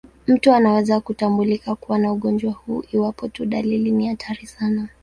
[0.27, 4.87] Mtu anaweza kutambulika kuwa na ugonjwa huu iwapo tu dalili ni hatari sana.